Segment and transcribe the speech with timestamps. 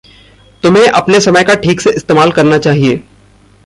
[0.63, 3.03] तुम्हे अपने समय का ठीक से इस्तेमाल करना चाहिए।